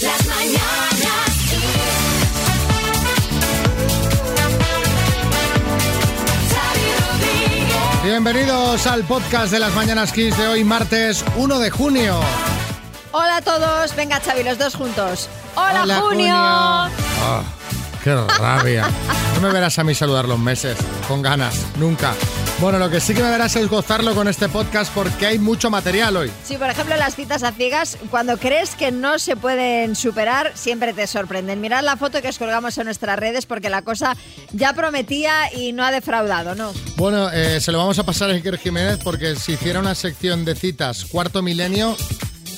[0.00, 1.34] Las mañanas.
[8.02, 12.20] Bienvenidos al podcast de las Mañanas Kiss de hoy, martes 1 de junio.
[13.12, 15.28] Hola a todos, venga Xavi, los dos juntos.
[15.54, 16.34] Hola, Junio.
[16.36, 17.42] Ah,
[18.02, 18.88] ¡Qué rabia!
[19.36, 20.76] No me verás a mí saludar los meses,
[21.08, 22.12] con ganas, nunca.
[22.60, 25.70] Bueno, lo que sí que me verás es gozarlo con este podcast porque hay mucho
[25.70, 26.30] material hoy.
[26.44, 30.94] Sí, por ejemplo, las citas a ciegas, cuando crees que no se pueden superar, siempre
[30.94, 31.60] te sorprenden.
[31.60, 34.16] Mirad la foto que os colgamos en nuestras redes porque la cosa
[34.52, 36.72] ya prometía y no ha defraudado, ¿no?
[36.96, 40.44] Bueno, eh, se lo vamos a pasar a Iker Jiménez porque si hiciera una sección
[40.44, 41.96] de citas cuarto milenio,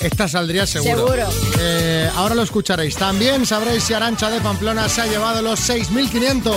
[0.01, 1.07] esta saldría seguro.
[1.07, 1.27] Seguro.
[1.59, 2.97] Eh, ahora lo escucharéis.
[2.97, 6.55] También sabréis si Arancha de Pamplona se ha llevado los 6.500.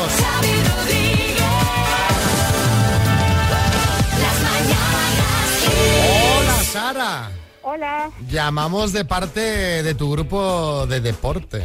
[6.83, 7.29] Sara.
[7.61, 8.09] Hola.
[8.29, 9.41] Llamamos de parte
[9.83, 11.61] de tu grupo de deporte.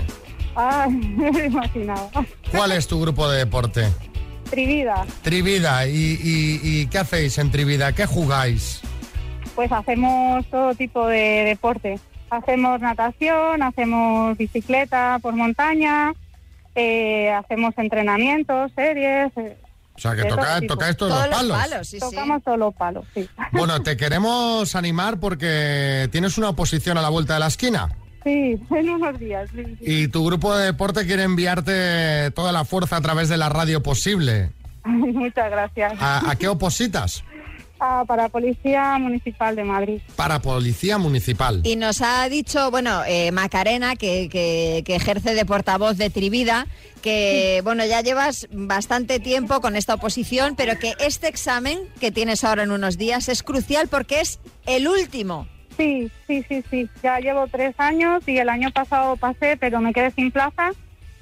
[0.56, 2.10] Ah, me lo imaginaba.
[2.50, 3.86] ¿Cuál es tu grupo de deporte?
[4.50, 5.06] Trivida.
[5.22, 5.86] Trivida.
[5.86, 7.92] ¿Y, y- y qué hacéis en Trivida?
[7.92, 8.80] ¿Qué jugáis?
[9.54, 12.00] Pues hacemos todo tipo de deporte.
[12.30, 16.12] Hacemos natación, hacemos bicicleta por montaña,
[16.74, 19.30] eh, hacemos entrenamientos, series.
[19.36, 19.56] eh,
[19.96, 21.56] O sea, que toca, tocáis todos, Todos los palos.
[21.58, 22.00] palos, sí, sí.
[22.00, 23.28] tocamos todos los palos, sí.
[23.52, 27.88] Bueno, te queremos animar porque tienes una oposición a la vuelta de la esquina.
[28.24, 29.48] Sí, en unos días.
[29.54, 29.76] sí, sí.
[29.80, 33.82] Y tu grupo de deporte quiere enviarte toda la fuerza a través de la radio
[33.82, 34.50] posible.
[34.84, 35.92] Muchas gracias.
[36.00, 37.22] ¿A, a qué opositas?
[37.80, 40.00] Ah, para Policía Municipal de Madrid.
[40.16, 41.60] Para Policía Municipal.
[41.64, 46.66] Y nos ha dicho, bueno, eh, Macarena, que, que- que ejerce de portavoz de Trivida,
[47.02, 52.44] que, bueno, ya llevas bastante tiempo con esta oposición, pero que este examen que tienes
[52.44, 55.46] ahora en unos días es crucial porque es el último.
[55.76, 56.88] Sí, sí, sí, sí.
[57.02, 60.70] Ya llevo tres años y el año pasado pasé, pero me quedé sin plaza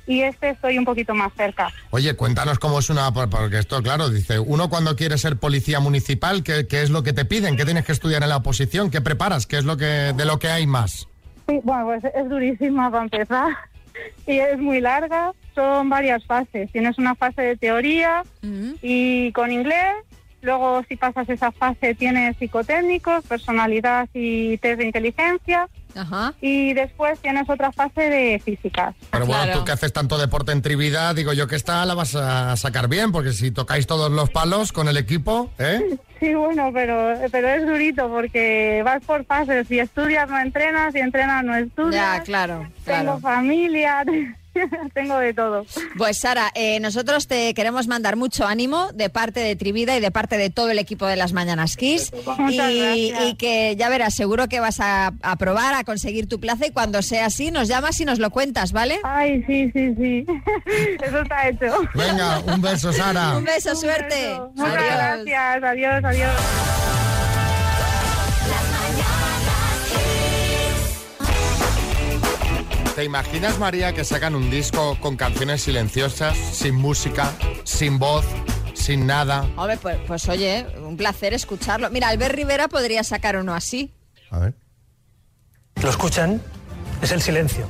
[0.07, 1.71] y este estoy un poquito más cerca.
[1.91, 3.13] Oye, cuéntanos cómo es una...
[3.13, 7.03] por- Porque esto, claro, dice, uno cuando quiere ser policía municipal, ¿qué, qué es lo
[7.03, 7.57] que te piden?
[7.57, 8.91] ¿Qué tienes que estudiar en la oposición?
[8.91, 9.47] ¿Qué preparas?
[9.47, 11.07] ¿Qué es lo que de lo que hay más?
[11.49, 13.49] Sí, bueno, pues es durísima para empezar
[14.27, 15.33] y es muy larga.
[15.55, 16.71] Son varias fases.
[16.73, 18.77] Tienes una fase de teoría Ujú.
[18.83, 19.95] y con inglés.
[20.41, 25.69] Luego, si pasas esa fase, tienes psicotécnicos, personalidad y test de inteligencia.
[25.95, 26.35] Ajá.
[26.41, 28.95] Y después tienes otra fase de físicas.
[29.11, 29.59] Pero bueno, Claro.
[29.61, 32.89] tú que haces tanto deporte en Trivida, digo yo que esta la vas a sacar
[32.89, 35.99] bien, porque si tocáis todos los palos con el equipo, ¿eh?
[36.23, 39.67] Sí, bueno, pero, pero es durito porque vas por fases.
[39.67, 40.93] Si estudias, no entrenas.
[40.93, 42.19] Si entrenas, no estudias.
[42.19, 43.19] Ya, claro, Tengo claro.
[43.19, 44.05] familia,
[44.95, 45.65] tengo de todo.
[45.97, 50.11] Pues Sara, eh, nosotros te queremos mandar mucho ánimo de parte de Trivida y de
[50.11, 52.11] parte de todo el equipo de las Mañanas Kiss.
[52.51, 56.71] Y, y que ya verás, seguro que vas a aprobar, a conseguir tu plaza y
[56.71, 58.99] cuando sea así nos llamas y nos lo cuentas, ¿vale?
[59.05, 60.27] Ay, sí, sí, sí.
[61.03, 61.75] Eso está hecho.
[61.95, 63.37] Venga, un beso, Sara.
[63.37, 64.15] Un beso, Un suerte.
[64.29, 64.53] beso.
[64.55, 65.25] Muchas Adiós.
[65.25, 65.63] gracias.
[65.65, 66.82] Adiós, adiós.
[73.03, 77.33] ¿Te imaginas, María, que sacan un disco con canciones silenciosas, sin música,
[77.65, 78.25] sin voz,
[78.75, 79.45] sin nada?
[79.57, 81.91] Hombre, pues, pues oye, un placer escucharlo.
[81.91, 83.93] Mira, Albert Rivera podría sacar uno así.
[84.31, 84.55] A ver.
[85.83, 86.41] Lo escuchan,
[87.03, 87.67] es el silencio.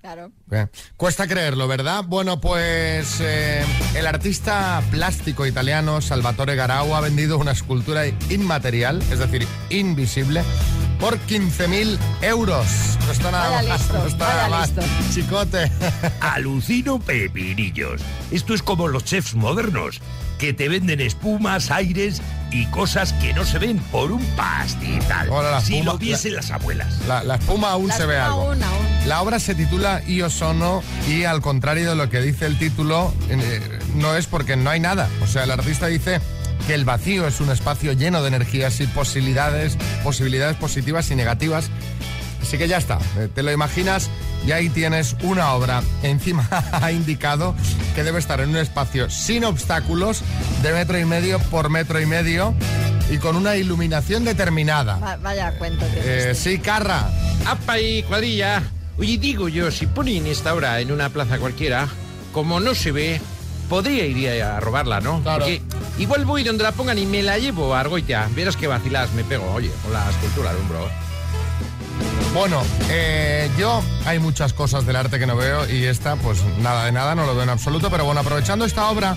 [0.00, 0.30] Claro.
[0.46, 0.70] Bien.
[0.96, 2.04] Cuesta creerlo, ¿verdad?
[2.06, 3.64] Bueno, pues eh,
[3.96, 10.44] el artista plástico italiano Salvatore Garau ha vendido una escultura inmaterial, es decir, invisible,
[11.00, 12.66] por 15.000 euros.
[13.06, 14.82] No está nada Vaya mal, listo, no está vaya nada listo.
[15.12, 15.72] Chicote.
[16.20, 18.00] Alucino pepinillos.
[18.30, 20.00] Esto es como los chefs modernos,
[20.38, 22.20] que te venden espumas, aires
[22.50, 25.28] y cosas que no se ven por un pastizal.
[25.62, 26.98] Si espuma- lo viesen las abuelas.
[27.06, 28.50] La, la espuma aún La se ve algo.
[28.50, 28.86] aún, aún.
[29.06, 33.14] La obra se titula Io sono y al contrario de lo que dice el título,
[33.28, 35.08] eh, no es porque no hay nada.
[35.22, 36.20] O sea, el artista dice
[36.66, 41.70] que el vacío es un espacio lleno de energías y posibilidades, posibilidades positivas y negativas.
[42.42, 44.08] Así que ya está, eh, te lo imaginas
[44.46, 45.82] y ahí tienes una obra.
[46.02, 47.54] Encima ha indicado
[47.94, 50.22] que debe estar en un espacio sin obstáculos
[50.62, 52.54] de metro y medio por metro y medio
[53.10, 54.96] y con una iluminación determinada.
[54.98, 55.84] Va- vaya cuento.
[55.92, 57.08] que Eh, sí, Carra.
[57.46, 58.62] ¡Apa y cuadrilla!
[58.98, 61.86] Oye, digo yo, si ponen esta hora en una plaza cualquiera,
[62.32, 63.20] como no se ve,
[63.68, 65.20] podría ir a robarla, ¿no?
[65.22, 65.44] Claro.
[65.44, 65.62] Porque
[65.98, 68.28] igual voy donde la pongan y me la llevo a Argoitia.
[68.34, 70.88] Verás que vacilas me pego, oye, con la escultura de un bro.
[72.36, 76.84] Bueno, eh, yo hay muchas cosas del arte que no veo y esta, pues nada
[76.84, 77.90] de nada, no lo veo en absoluto.
[77.90, 79.16] Pero bueno, aprovechando esta obra,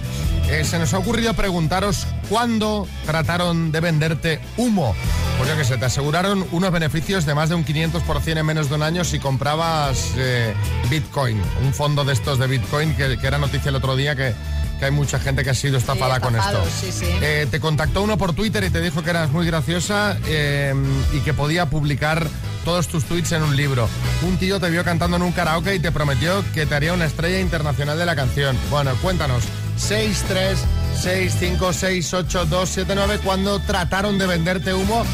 [0.50, 4.96] eh, se nos ha ocurrido preguntaros cuándo trataron de venderte humo.
[5.38, 8.70] Pues yo que sé, te aseguraron unos beneficios de más de un 500% en menos
[8.70, 10.54] de un año si comprabas eh,
[10.90, 14.34] Bitcoin, un fondo de estos de Bitcoin que, que era noticia el otro día que,
[14.80, 16.64] que hay mucha gente que ha sido estafada con esto.
[16.64, 17.06] estafados, sí, sí.
[17.22, 20.74] Eh, te contactó uno por Twitter y te dijo que eras muy graciosa eh,
[21.14, 22.28] y que podía publicar
[22.66, 23.88] todos tus tweets en un libro.
[24.28, 27.06] Un tío te vio cantando en un karaoke y te prometió que te haría una
[27.06, 28.58] estrella internacional de la canción.
[28.70, 29.44] Bueno, cuéntanos.
[29.78, 30.60] 6, 3,
[31.02, 35.06] 6, 5, 6, 8, 2, 7, 9, cuando trataron de venderte humo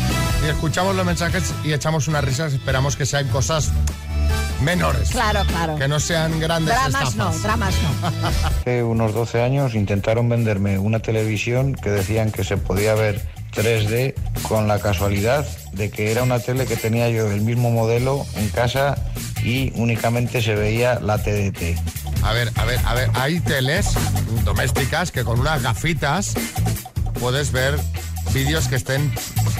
[0.44, 2.54] y escuchamos los mensajes y echamos unas risas.
[2.54, 3.72] Esperamos que sean cosas
[4.62, 5.10] menores.
[5.12, 5.76] Claro, claro.
[5.76, 7.44] Que no sean grandes Dramas no, estafas.
[7.44, 8.28] dramas no.
[8.48, 13.22] Hace unos 12 años intentaron venderme una televisión que decían que se podía ver
[13.56, 14.14] 3D
[14.48, 18.50] con la casualidad de que era una tele que tenía yo del mismo modelo en
[18.50, 18.96] casa
[19.44, 21.78] y únicamente se veía la TDT.
[22.24, 23.94] A ver, a ver, a ver, hay teles
[24.44, 26.34] domésticas que con unas gafitas
[27.20, 27.80] puedes ver
[28.34, 29.12] vídeos que estén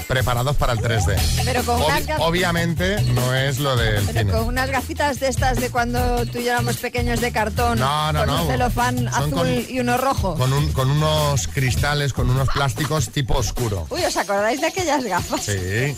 [0.06, 1.16] preparados para el 3D.
[1.44, 4.32] Pero con Obvi- unas obviamente no es lo del Pero cine.
[4.32, 8.12] con unas gafitas de estas de cuando tú y yo éramos pequeños de cartón, No,
[8.12, 8.42] no, con no.
[8.42, 10.34] un celofán azul con- y uno rojo.
[10.36, 13.86] Con, un- con unos cristales, con unos plásticos tipo oscuro.
[13.90, 15.42] Uy, ¿os acordáis de aquellas gafas?
[15.44, 15.94] Sí.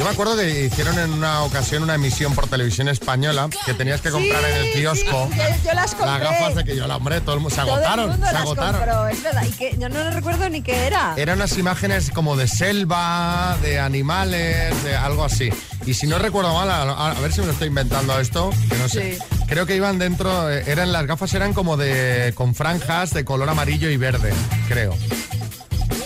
[0.00, 4.00] Yo me acuerdo que hicieron en una ocasión una emisión por televisión española que tenías
[4.00, 6.06] que comprar en el kiosco Sí, yo, yo las compré.
[6.06, 8.26] las gafas de que yo la hombre, todo el mundo se Todo el agotaron, mundo
[8.26, 8.80] se las agotaron.
[8.80, 9.44] compró, es verdad.
[9.46, 11.12] Y que yo no recuerdo ni qué era.
[11.18, 15.50] Eran unas imágenes como de selva, de animales, de algo así.
[15.84, 18.88] Y si no recuerdo mal, a, ver si me lo estoy inventando esto, que no
[18.88, 19.18] sé.
[19.18, 19.24] Sí.
[19.48, 23.50] Creo que iban dentro, eh, eran las gafas eran como de con franjas de color
[23.50, 24.32] amarillo y verde,
[24.66, 24.96] creo.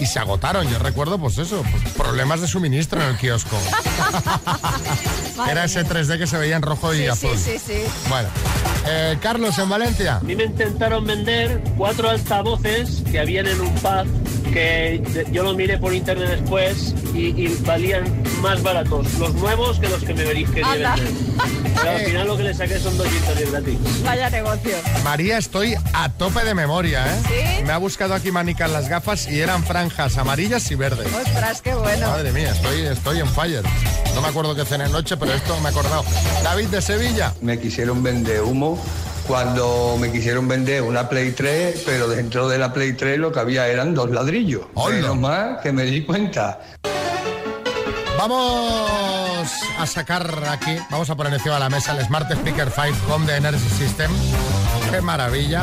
[0.04, 3.56] Y se agotaron, yo recuerdo pues eso, pues, problemas de suministro en el kiosco.
[5.50, 5.92] Era ese mía.
[5.92, 7.38] 3D que se veía en rojo y Sí, azul.
[7.38, 7.82] sí, sí, sí.
[8.10, 8.28] Bueno,
[8.86, 10.16] eh, Carlos en Valencia.
[10.16, 14.06] A mí me intentaron vender cuatro altavoces que habían en un pub
[14.52, 15.02] que
[15.32, 18.04] yo lo miré por internet después y, y valían
[18.40, 20.94] más baratos los nuevos que los que me Anda.
[20.96, 21.12] vender.
[21.74, 23.78] Pero al final lo que le saqué son 200 de gratis.
[24.04, 24.76] Vaya negocio.
[25.02, 27.20] María, estoy a tope de memoria, ¿eh?
[27.58, 27.64] ¿Sí?
[27.64, 31.06] Me ha buscado aquí manicas las gafas y eran franjas amarillas y verdes.
[31.12, 32.08] Ostras, qué bueno.
[32.08, 33.62] Madre mía, estoy, estoy en fire.
[34.14, 36.04] No me acuerdo qué cené anoche, pero esto me he acordado.
[36.42, 37.32] David de Sevilla.
[37.40, 38.82] Me quisieron vender humo
[39.26, 43.40] cuando me quisieron vender una Play 3, pero dentro de la Play 3 lo que
[43.40, 44.66] había eran dos ladrillos.
[44.90, 46.60] Menos mal que me di cuenta.
[48.16, 53.12] Vamos a sacar aquí, vamos a poner encima de la mesa el Smart Speaker 5
[53.12, 54.10] Home de Energy System.
[54.90, 55.62] Qué maravilla.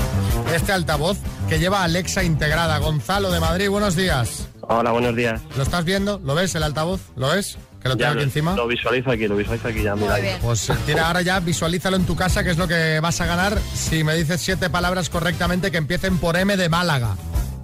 [0.53, 1.17] Este altavoz
[1.47, 2.77] que lleva Alexa integrada.
[2.79, 4.47] Gonzalo de Madrid, buenos días.
[4.61, 5.41] Hola, buenos días.
[5.55, 6.19] ¿Lo estás viendo?
[6.23, 7.01] ¿Lo ves el altavoz?
[7.15, 7.57] ¿Lo ves?
[7.81, 8.55] Que lo tengo aquí encima.
[8.55, 10.11] Lo visualizo aquí, lo visualizo aquí ya, mira.
[10.13, 10.37] Muy bien.
[10.41, 13.25] Pues eh, tira ahora ya, visualízalo en tu casa, que es lo que vas a
[13.25, 17.15] ganar si me dices siete palabras correctamente que empiecen por M de Málaga.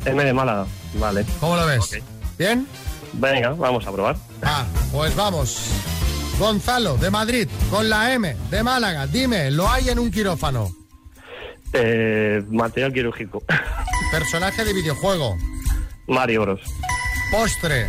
[0.05, 1.25] M de Málaga, vale.
[1.39, 1.99] ¿Cómo lo ves?
[2.37, 2.67] ¿Bien?
[3.13, 4.15] Venga, vamos a probar.
[4.43, 5.71] Ah, pues vamos.
[6.39, 9.07] Gonzalo, de Madrid, con la M, de Málaga.
[9.07, 10.69] Dime, ¿lo hay en un quirófano?
[11.73, 13.43] Eh, material quirúrgico.
[14.11, 15.35] Personaje de videojuego.
[16.07, 16.61] Mario Bros.
[17.31, 17.87] Postre.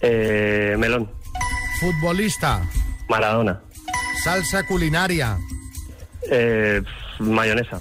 [0.00, 1.10] Eh, melón.
[1.80, 2.62] Futbolista.
[3.08, 3.60] Maradona.
[4.22, 5.38] Salsa culinaria.
[6.30, 6.80] Eh,
[7.18, 7.80] mayonesa.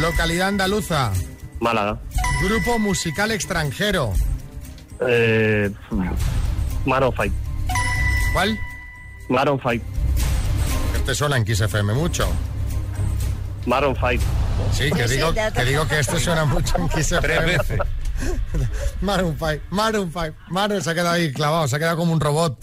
[0.00, 1.12] Localidad andaluza.
[1.60, 2.00] Málaga.
[2.42, 4.12] Grupo musical extranjero.
[5.08, 5.70] Eh,
[6.84, 7.34] Maroon 5.
[8.32, 8.58] ¿Cuál?
[9.28, 9.84] Maroon 5.
[10.96, 12.28] Este suena en Kiss FM mucho.
[13.66, 14.22] Maroon 5.
[14.72, 17.28] Sí, que digo, que digo que este suena mucho en Kiss FM.
[17.28, 17.78] Tres veces.
[19.00, 22.20] Maroon 5, Maroon 5, Maroon se ha quedado ahí clavado, se ha quedado como un
[22.20, 22.56] robot.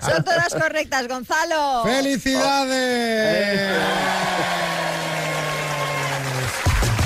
[0.00, 1.84] Son todas correctas, Gonzalo.
[1.84, 3.78] ¡Felicidades!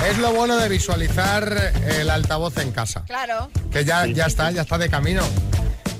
[0.09, 3.03] Es lo bueno de visualizar el altavoz en casa.
[3.07, 3.51] Claro.
[3.73, 5.23] Que ya, ya está, ya está de camino.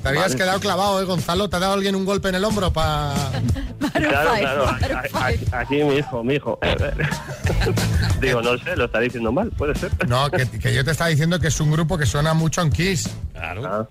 [0.03, 0.37] Te habías Vale.
[0.37, 1.51] quedado clavado, ¿eh, Gonzalo?
[1.51, 3.15] ¿Te ha dado alguien un golpe en el hombro para...?
[3.93, 4.67] Claro, five, claro.
[5.53, 6.59] Aquí, mi hijo, mi hijo.
[8.21, 9.91] Digo, no sé, lo está diciendo mal, puede ser.
[10.07, 12.71] No, que, que yo te estaba diciendo que es un grupo que suena mucho en
[12.71, 13.11] Kiss.
[13.33, 13.67] Claro.
[13.67, 13.87] Ah,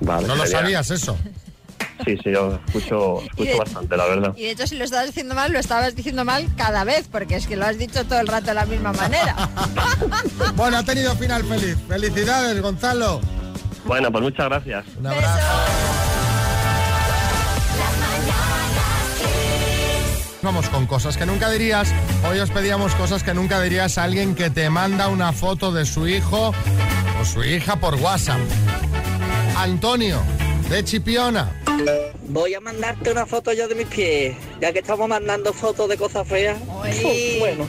[0.00, 0.26] vale.
[0.26, 1.16] ¿No lo sabías eso?
[2.04, 4.32] Sí, sí, yo escucho, escucho de- bastante, la verdad.
[4.36, 7.36] Y de hecho, si lo estabas diciendo mal, lo estabas diciendo mal cada vez, porque
[7.36, 9.36] es que lo has dicho todo el rato de la misma manera.
[10.56, 11.76] Bueno, ha tenido final feliz.
[11.88, 13.20] ¡Felicidades, Gonzalo!
[13.84, 14.84] Bueno, pues muchas gracias.
[14.98, 15.38] Un abrazo.
[20.42, 21.92] Vamos con cosas que nunca dirías.
[22.28, 25.84] Hoy os pedíamos cosas que nunca dirías a alguien que te manda una foto de
[25.84, 26.54] su hijo
[27.20, 28.40] o su hija por WhatsApp.
[29.58, 30.22] Antonio,
[30.70, 31.50] de Chipiona.
[32.28, 35.96] Voy a mandarte una foto yo de mis pies, ya que estamos mandando fotos de
[35.96, 36.58] cosas feas.
[36.82, 37.36] Uy.
[37.40, 37.66] Bueno,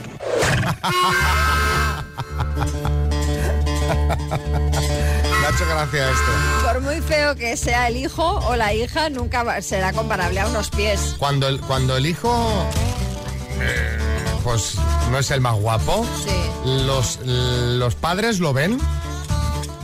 [4.12, 6.66] Me ha hecho gracia esto.
[6.72, 10.70] Por muy feo que sea el hijo o la hija, nunca será comparable a unos
[10.70, 11.14] pies.
[11.18, 12.32] Cuando el, cuando el hijo,
[13.60, 13.98] eh,
[14.44, 14.76] pues
[15.10, 16.30] no es el más guapo, Sí.
[16.86, 18.78] los, los padres lo ven,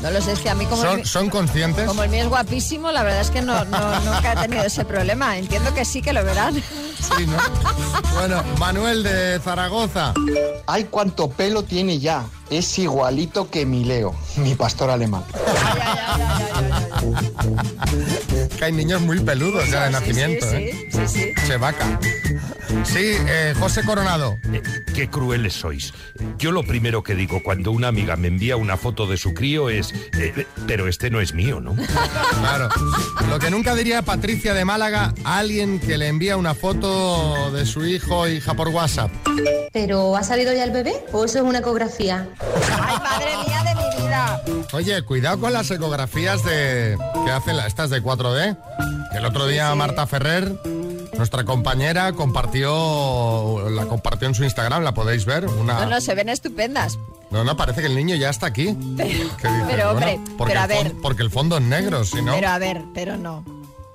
[0.02, 1.86] No lo sé, es que a mí como, el, son, son conscientes.
[1.86, 4.84] como el mío es guapísimo, la verdad es que no, no- nunca he tenido ese
[4.84, 5.36] problema.
[5.38, 6.54] Entiendo que sí que lo verán.
[6.54, 7.36] Sí, ¿no?
[8.14, 10.14] Bueno, Manuel de Zaragoza.
[10.66, 12.24] Ay, cuánto pelo tiene ya.
[12.50, 15.22] Es igualito que mi Leo, mi pastor alemán.
[18.56, 20.88] Que hay niños muy peludos ya de Sí, nacimiento, sí, ¿eh?
[20.92, 21.46] sí, sí, sí.
[21.46, 21.98] Se vaca.
[22.84, 24.36] Sí, eh, José Coronado.
[24.52, 24.62] Eh,
[24.94, 25.92] Qué crueles sois.
[26.38, 29.70] Yo lo primero que digo cuando una amiga me envía una foto de su crío
[29.70, 31.74] es, eh, pero este no es mío, ¿no?
[32.40, 32.68] Claro.
[33.28, 37.64] Lo que nunca diría Patricia de Málaga a alguien que le envía una foto de
[37.66, 39.10] su hijo o hija por WhatsApp.
[39.72, 42.28] ¿Pero ha salido ya el bebé o eso es una ecografía?
[42.82, 44.42] ¡Ay, madre mía de mi vida!
[44.72, 48.56] Oye, cuidado con las ecografías de que hacen la- estas de 4D.
[49.12, 50.52] Que el otro día Marta Ferrer,
[51.18, 55.46] nuestra compañera, compartió la compartió en su Instagram, la podéis ver.
[55.46, 55.80] Una...
[55.80, 56.98] No, no, se ven estupendas.
[57.30, 58.74] No, no, parece que el niño ya está aquí.
[58.96, 59.18] Pero,
[59.68, 62.22] pero, hombre, bueno, porque, pero a el ver, fon- porque el fondo es negro, si
[62.22, 62.32] no.
[62.34, 63.44] pero a ver, pero no.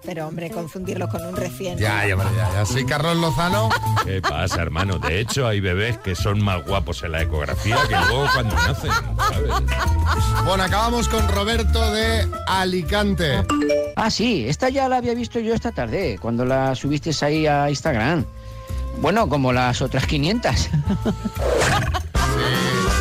[0.06, 1.78] Pero hombre, confundirlo con un recién.
[1.78, 2.66] Ya, ya, ya, ya.
[2.66, 3.70] Sí, Carlos Lozano.
[4.04, 5.00] ¿Qué pasa, hermano?
[5.00, 8.92] De hecho, hay bebés que son más guapos en la ecografía que luego cuando nacen,
[8.92, 9.52] ¿sabes?
[10.46, 13.46] Bueno, acabamos con Roberto de Alicante.
[13.96, 17.70] Ah, sí, esta ya la había visto yo esta tarde, cuando la subiste ahí a
[17.70, 18.26] Instagram.
[19.00, 20.56] Bueno, como las otras 500.
[20.56, 20.70] Sí,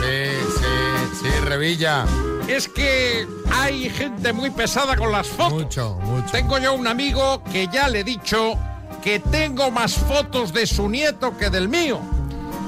[0.01, 0.25] sí,
[0.61, 2.07] sí, sí, Revilla.
[2.53, 5.53] Es que hay gente muy pesada con las fotos.
[5.55, 6.31] Mucho, mucho.
[6.31, 8.59] Tengo yo un amigo que ya le he dicho
[9.03, 11.99] que tengo más fotos de su nieto que del mío.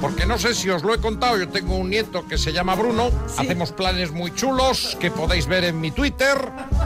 [0.01, 2.73] Porque no sé si os lo he contado, yo tengo un nieto que se llama
[2.73, 6.35] Bruno, hacemos planes muy chulos que podéis ver en mi Twitter,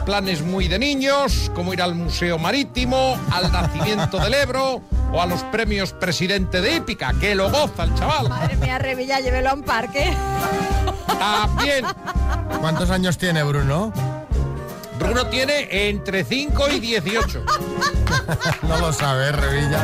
[0.04, 5.26] planes muy de niños, como ir al Museo Marítimo, al nacimiento del Ebro o a
[5.26, 8.28] los premios Presidente de Hípica, que lo goza el chaval.
[8.28, 10.14] Madre mía, Revilla, llévelo a un parque.
[11.06, 11.84] También,
[12.60, 13.92] ¿Cuántos años tiene Bruno?
[14.98, 17.44] Bruno tiene entre 5 y 18.
[18.62, 19.82] No lo sabe, Revilla.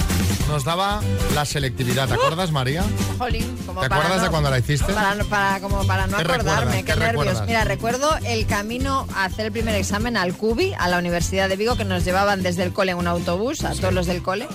[0.50, 1.00] nos daba
[1.34, 2.10] la selectividad.
[2.10, 2.84] ¿Te acuerdas, María?
[3.18, 4.92] Jolín, como ¿Te acuerdas de cuando la hiciste?
[4.92, 7.24] Para, para- como para no ¿Qué acordarme, qué, ¿Qué nervios.
[7.26, 7.48] recuerdas?
[7.48, 11.56] Mira, recuerdo el camino a hacer el primer examen al CUBI, a la Universidad de
[11.56, 14.50] Vigo, que nos llevaban desde el cole en un autobús, a todos los del cole.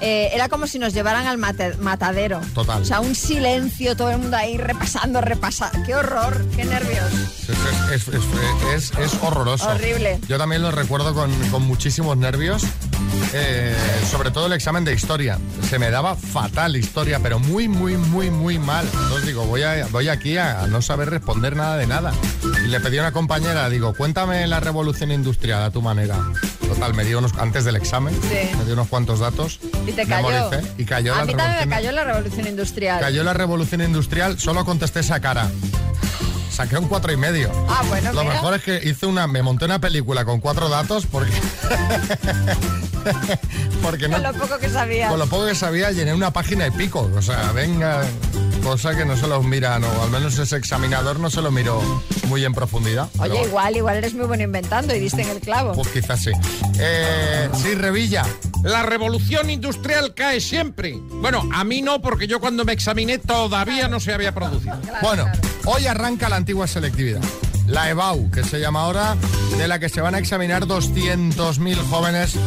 [0.00, 2.40] Eh, era como si nos llevaran al mate- matadero.
[2.54, 2.82] Total.
[2.82, 5.78] O sea, un silencio, todo el mundo ahí repasando, repasando.
[5.86, 6.44] ¡Qué horror!
[6.56, 7.12] ¡Qué nervios!
[7.92, 9.68] Es, es- es- es- es horroroso.
[9.70, 10.18] Horrible.
[10.28, 12.62] Yo también lo recuerdo con, con muchísimos nervios.
[13.32, 13.74] Eh,
[14.10, 15.38] sobre todo el examen de historia.
[15.68, 18.86] Se me daba fatal historia, pero muy, muy, muy, muy mal.
[18.92, 22.12] Entonces digo, voy, a, voy aquí a no saber responder nada de nada.
[22.64, 26.18] Y le pedí a una compañera, digo, cuéntame la revolución industrial a tu manera.
[26.68, 28.56] Total, me dio unos, antes del examen, Sí.
[28.58, 29.60] me dio unos cuantos datos.
[29.86, 30.28] Y te cayó.
[30.28, 33.00] memoricé, y cayó a la mí también me cayó la revolución industrial.
[33.00, 35.48] Cayó la revolución industrial, solo contesté esa cara.
[36.54, 37.50] Saqué un cuatro y medio.
[37.68, 38.34] Ah, bueno, Lo mira.
[38.34, 41.32] mejor es que hice una, me monté una película con cuatro datos porque,
[43.82, 45.08] porque no, Con lo poco que sabía.
[45.08, 47.10] con lo poco que sabía llené una página y pico.
[47.16, 48.02] O sea, venga,
[48.64, 51.82] cosa que no se los miran, o al menos ese examinador no se lo miró
[52.28, 53.10] muy en profundidad.
[53.18, 55.74] Oye, Pero, igual, igual eres muy bueno inventando y diste en el clavo.
[55.74, 56.30] Pues quizás sí.
[56.80, 58.24] Eh, sí, Revilla.
[58.62, 60.94] La revolución industrial cae siempre.
[60.96, 64.80] Bueno, a mí no, porque yo cuando me examiné todavía no se había producido.
[65.02, 65.26] Bueno,
[65.66, 67.20] hoy arranca la antigua selectividad.
[67.66, 69.16] La EBAU, que se llama ahora,
[69.58, 72.38] de la que se van a examinar 200.000 jóvenes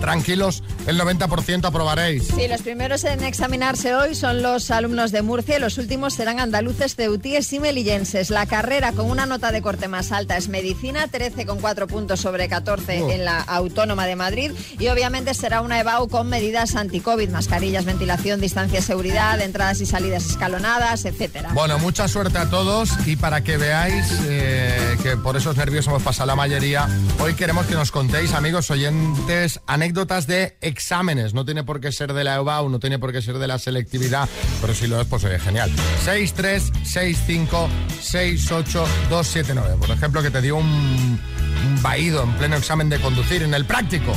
[0.00, 2.28] Tranquilos, el 90% aprobaréis.
[2.28, 6.40] Sí, los primeros en examinarse hoy son los alumnos de Murcia y los últimos serán
[6.40, 8.30] andaluces, ceutíes y melillenses.
[8.30, 13.02] La carrera con una nota de corte más alta es medicina, 13,4 puntos sobre 14
[13.02, 13.10] Oh.
[13.10, 18.40] en la Autónoma de Madrid y obviamente será una EBAU con medidas anti-COVID, mascarillas, ventilación,
[18.40, 21.50] distancia, seguridad, entradas y salidas escalonadas, etcétera.
[21.52, 26.02] Bueno, mucha suerte a todos y para que veáis eh, que por esos nervios hemos
[26.02, 26.88] pasado la mayoría,
[27.20, 31.34] hoy queremos que nos contéis, amigos oyentes, anécdotas de exámenes.
[31.34, 33.58] No tiene por qué ser de la EBAU, no tiene por qué ser de la
[33.58, 34.28] selectividad,
[34.60, 35.70] pero si lo es, pues oye, genial.
[36.04, 37.68] 6, 3, 6, 5,
[38.00, 39.76] 6, 8, 2, 7, 9.
[39.78, 43.64] Por ejemplo, que te dio un, un vaído en pleno examen de conducir, en el
[43.64, 44.14] práctico.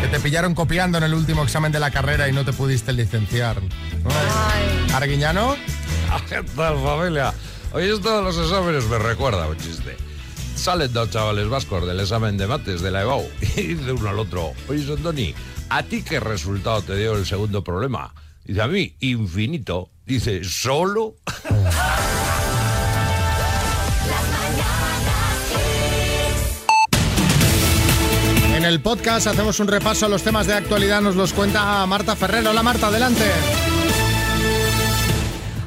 [0.00, 2.92] Que te pillaron copiando en el último examen de la carrera y no te pudiste
[2.92, 3.62] licenciar.
[3.62, 4.94] ¿No?
[4.94, 5.56] ¿Arguiñano?
[6.28, 7.32] ¿Qué tal, familia?
[7.72, 9.96] Hoy esto de los exámenes me recuerda un chiste.
[10.64, 13.28] Salen dos chavales vascos del examen de mates de la EBAU
[13.58, 15.34] y dice uno al otro, oye, Santoni,
[15.68, 18.14] ¿a ti qué resultado te dio el segundo problema?
[18.46, 19.90] Dice, a mí, infinito.
[20.06, 21.16] Dice, ¿solo?
[28.56, 32.16] En el podcast hacemos un repaso a los temas de actualidad, nos los cuenta Marta
[32.16, 32.46] Ferrer.
[32.46, 33.24] Hola Marta, adelante.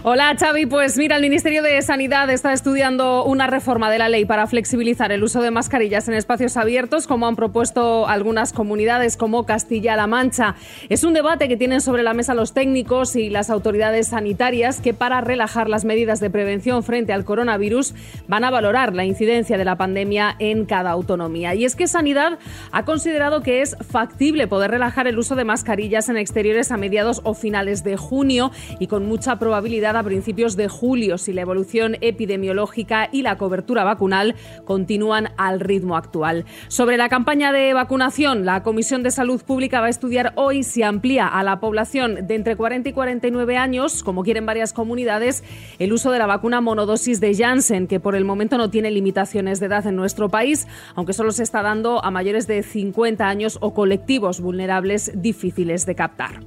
[0.10, 4.24] Hola Xavi, pues mira, el Ministerio de Sanidad está estudiando una reforma de la ley
[4.24, 9.46] para flexibilizar el uso de mascarillas en espacios abiertos, como han propuesto algunas comunidades como
[9.46, 10.56] Castilla-La Mancha.
[10.88, 14.94] Es un debate que tienen sobre la mesa los técnicos y las autoridades sanitarias que
[14.94, 17.94] para relajar las medidas de prevención frente al coronavirus
[18.30, 21.54] van a valorar la incidencia de la pandemia en cada autonomía.
[21.54, 22.40] Y es que Sanidad
[22.72, 27.20] ha considerado que es factible poder relajar el uso de mascarillas en exteriores a mediados
[27.26, 31.98] o finales de junio y con mucha probabilidad a principios de julio si la evolución
[32.02, 34.36] epidemiológica y la cobertura vacunal
[34.66, 36.46] continúan al ritmo actual.
[36.68, 40.84] Sobre la campaña de vacunación, la Comisión de Salud Pública va a estudiar hoy si
[40.84, 45.44] amplía a la población de entre 40 y 49 años, como quieren varias comunidades,
[45.80, 49.60] el uso de la vacuna monodosis de Janssen, que por el momento no tiene limitaciones
[49.60, 53.58] de edad en nuestro país, aunque solo se está dando a mayores de 50 años
[53.62, 56.42] o colectivos vulnerables difíciles de captar.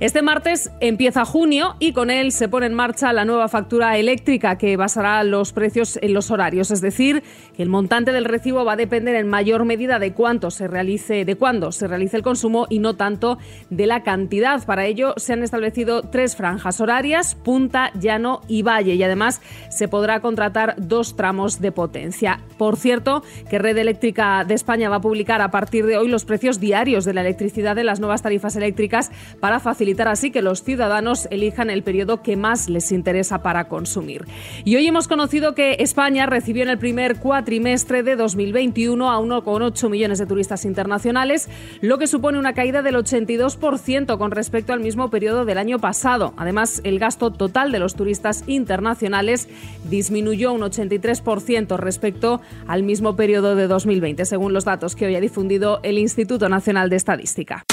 [0.00, 4.56] Este martes empieza junio y con él se pone en marcha la nueva factura eléctrica
[4.56, 7.22] que basará los precios en los horarios, es decir,
[7.54, 11.26] que el montante del recibo va a depender en mayor medida de cuánto se realice,
[11.26, 13.36] de cuándo se realice el consumo y no tanto
[13.68, 14.64] de la cantidad.
[14.64, 19.86] Para ello se han establecido tres franjas horarias, punta, llano y valle, y además se
[19.86, 22.40] podrá contratar dos tramos de potencia.
[22.56, 26.24] Por cierto, que Red Eléctrica de España va a publicar a partir de hoy los
[26.24, 30.62] precios diarios de la electricidad de las nuevas tarifas eléctricas para facilitar así que los
[30.62, 34.24] ciudadanos elijan el periodo que más les interesa para consumir.
[34.64, 39.90] Y hoy hemos conocido que España recibió en el primer cuatrimestre de 2021 a 1,8
[39.90, 41.48] millones de turistas internacionales,
[41.80, 46.34] lo que supone una caída del 82% con respecto al mismo periodo del año pasado.
[46.36, 49.48] Además, el gasto total de los turistas internacionales
[49.88, 55.20] disminuyó un 83% respecto al mismo periodo de 2020, según los datos que hoy ha
[55.20, 57.64] difundido el Instituto Nacional de Estadística.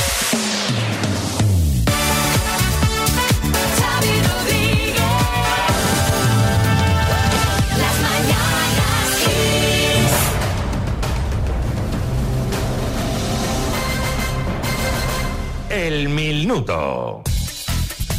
[15.97, 17.23] El minuto.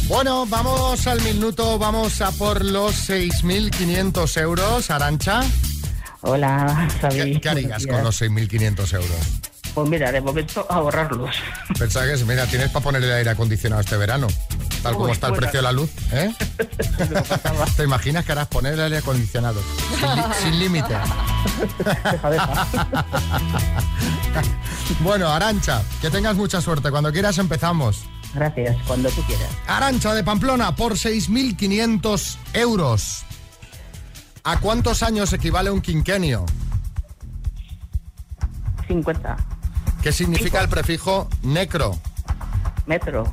[0.09, 4.91] Bueno, vamos al minuto, vamos a por los 6.500 euros.
[4.91, 5.43] Arancha.
[6.19, 7.35] Hola, Xavi.
[7.35, 9.09] ¿Qué, qué harías con los 6.500 euros?
[9.73, 11.37] Pues mira, de momento ahorrarlos.
[11.77, 14.27] Pensaba que, mira, tienes para poner el aire acondicionado este verano,
[14.79, 15.89] tal como Uy, está el precio de la luz.
[16.11, 16.33] ¿eh?
[17.77, 19.61] ¿Te imaginas que harás poner el aire acondicionado?
[19.99, 20.95] Sin, sin límite.
[25.01, 26.91] bueno, Arancha, que tengas mucha suerte.
[26.91, 28.03] Cuando quieras empezamos.
[28.33, 29.49] Gracias, cuando tú quieras.
[29.67, 33.23] Arancha de Pamplona por 6.500 euros.
[34.43, 36.45] ¿A cuántos años equivale un quinquenio?
[38.87, 39.37] 50.
[40.01, 41.99] ¿Qué significa el prefijo necro?
[42.85, 43.31] Metro.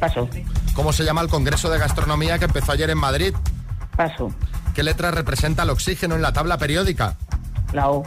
[0.00, 0.28] Paso.
[0.74, 3.34] ¿Cómo se llama el Congreso de Gastronomía que empezó ayer en Madrid?
[3.96, 4.30] Paso.
[4.74, 7.16] ¿Qué letra representa el oxígeno en la tabla periódica?
[7.72, 8.04] La O.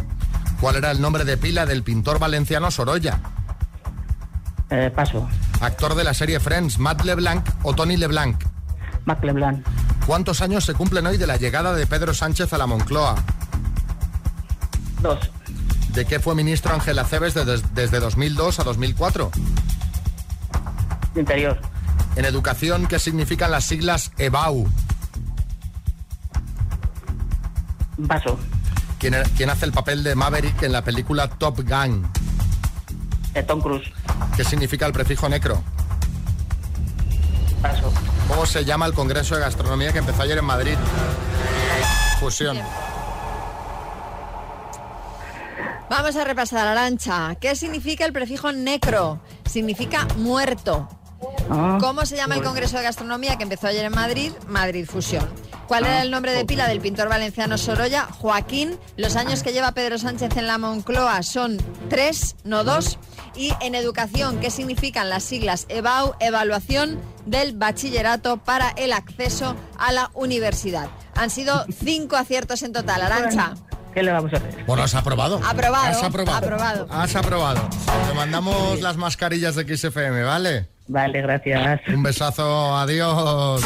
[0.61, 3.19] ¿Cuál era el nombre de pila del pintor valenciano Sorolla?
[4.69, 5.27] Eh, paso.
[5.61, 8.43] Actor de la serie Friends, Matt LeBlanc o Tony LeBlanc.
[9.05, 9.65] Mac Leblanc.
[10.05, 13.15] ¿Cuántos años se cumplen hoy de la llegada de Pedro Sánchez a la Moncloa?
[15.01, 15.17] Dos.
[15.93, 19.31] ¿De qué fue ministro Ángel Aceves de- des- desde 2002 a 2004?
[21.15, 21.59] Interior.
[22.19, 24.67] En educación, ¿qué significan las siglas EBAU?
[28.09, 28.37] Paso.
[28.99, 32.05] ¿Quién, er- quién hace el papel de Maverick en la película Top Gun?
[33.35, 33.87] Eh, Tom Cruise.
[34.35, 35.63] ¿Qué significa el prefijo necro?
[37.61, 37.89] Paso.
[38.27, 40.75] ¿Cómo se llama el Congreso de Gastronomía que empezó ayer en Madrid?
[42.19, 42.57] Fusión.
[45.89, 47.35] Vamos a repasar, Arancha.
[47.35, 49.21] ¿Qué significa el prefijo necro?
[49.49, 50.89] Significa muerto.
[51.49, 54.31] Ah, ¿Cómo se llama el Congreso de Gastronomía que empezó ayer en Madrid?
[54.47, 55.27] Madrid Fusión.
[55.67, 58.05] ¿Cuál era el nombre de pila del pintor valenciano Sorolla?
[58.05, 58.77] Joaquín.
[58.97, 61.57] Los años que lleva Pedro Sánchez en la Moncloa son
[61.89, 62.97] tres, no dos.
[63.35, 66.15] Y en educación, ¿qué significan las siglas EBAU?
[66.19, 70.89] Evaluación del bachillerato para el acceso a la universidad.
[71.15, 73.53] Han sido cinco aciertos en total, Arancha.
[73.93, 74.63] ¿Qué le vamos a hacer?
[74.65, 75.39] Bueno, has aprobado.
[75.45, 76.37] Aprobado, Has aprobado.
[76.37, 76.87] aprobado.
[76.91, 77.69] Has aprobado.
[78.07, 80.67] Te mandamos las mascarillas de XFM, ¿vale?
[80.89, 81.81] Vale, gracias.
[81.87, 83.63] Un besazo, adiós.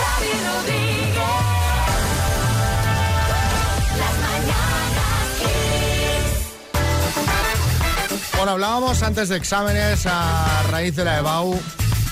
[8.35, 11.57] Bueno, hablábamos antes de exámenes a raíz de la EBAU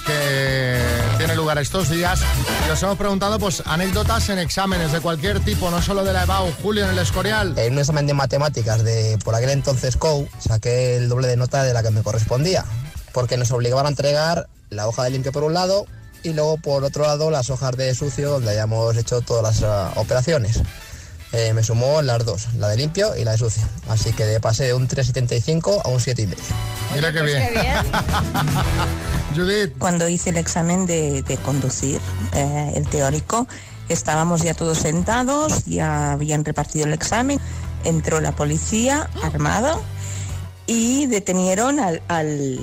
[0.05, 0.79] que
[1.17, 2.21] tiene lugar estos días
[2.67, 6.23] y os hemos preguntado pues anécdotas en exámenes de cualquier tipo, no solo de la
[6.23, 6.53] EBAU.
[6.63, 7.53] Julio en el Escorial.
[7.57, 11.63] En un examen de matemáticas de por aquel entonces COU saqué el doble de nota
[11.63, 12.63] de la que me correspondía,
[13.13, 15.85] porque nos obligaban a entregar la hoja de limpio por un lado
[16.23, 19.91] y luego por otro lado las hojas de sucio donde hayamos hecho todas las ah,
[19.95, 20.61] operaciones.
[21.33, 23.63] Eh, me sumó las dos, la de limpio y la de sucio.
[23.87, 26.35] Así que pasé de un 3,75 a un 7,5.
[26.93, 27.49] Mira qué bien.
[29.35, 29.77] Judith.
[29.77, 32.01] Cuando hice el examen de, de conducir,
[32.33, 33.47] eh, el teórico,
[33.87, 37.39] estábamos ya todos sentados, ya habían repartido el examen,
[37.85, 39.81] entró la policía armado
[40.67, 42.59] y detenieron al, al,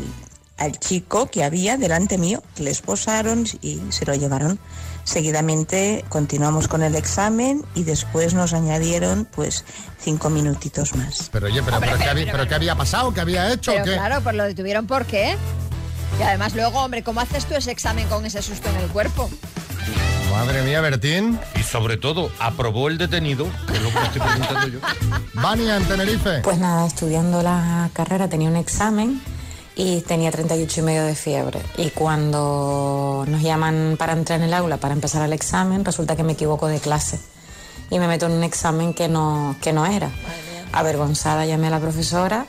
[0.59, 4.59] al chico que había delante mío, que le esposaron y se lo llevaron.
[5.05, 9.65] Seguidamente continuamos con el examen y después nos añadieron pues
[9.99, 11.31] cinco minutitos más.
[11.33, 13.15] Pero oye, pero, Hombre, pero, ¿qué, pero, había, pero- pero ¿qué había pasado?
[13.15, 13.73] ¿Qué había hecho?
[13.73, 13.93] Pero ¿Qué?
[13.95, 15.37] claro, pues lo detuvieron ¿por qué?
[16.19, 19.31] Y además luego, hombre, ¿cómo haces tú ese examen con ese susto en el cuerpo?
[20.31, 21.39] Madre mía, Bertín.
[21.59, 24.79] Y sobre todo, aprobó el detenido, que es lo que estoy preguntando yo.
[25.35, 26.41] Vania en Tenerife.
[26.43, 29.21] Pues nada, estudiando la carrera tenía un examen
[29.79, 31.61] y tenía 38 y medio de fiebre.
[31.77, 36.25] Y cuando nos llaman para entrar en el aula para empezar el examen, resulta que
[36.25, 37.21] me equivoco de clase
[37.89, 40.11] y me meto en un examen que no, que no era.
[40.73, 42.47] Avergonzada llamé a la profesora